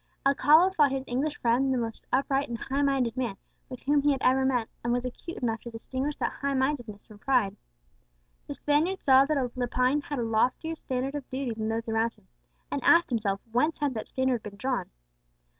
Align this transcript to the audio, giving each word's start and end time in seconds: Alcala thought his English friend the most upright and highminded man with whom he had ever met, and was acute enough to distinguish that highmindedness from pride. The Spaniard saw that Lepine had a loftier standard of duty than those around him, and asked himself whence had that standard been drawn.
Alcala 0.25 0.71
thought 0.71 0.91
his 0.91 1.03
English 1.05 1.37
friend 1.37 1.71
the 1.71 1.77
most 1.77 2.07
upright 2.11 2.49
and 2.49 2.57
highminded 2.57 3.15
man 3.15 3.37
with 3.69 3.83
whom 3.83 4.01
he 4.01 4.11
had 4.11 4.21
ever 4.23 4.43
met, 4.43 4.67
and 4.83 4.91
was 4.91 5.05
acute 5.05 5.37
enough 5.37 5.61
to 5.61 5.69
distinguish 5.69 6.15
that 6.15 6.33
highmindedness 6.41 7.05
from 7.05 7.19
pride. 7.19 7.55
The 8.47 8.55
Spaniard 8.55 9.03
saw 9.03 9.25
that 9.25 9.37
Lepine 9.55 10.01
had 10.01 10.17
a 10.17 10.23
loftier 10.23 10.75
standard 10.75 11.13
of 11.13 11.29
duty 11.29 11.53
than 11.53 11.69
those 11.69 11.87
around 11.87 12.15
him, 12.15 12.27
and 12.71 12.83
asked 12.83 13.11
himself 13.11 13.41
whence 13.51 13.77
had 13.77 13.93
that 13.93 14.07
standard 14.07 14.41
been 14.41 14.57
drawn. 14.57 14.89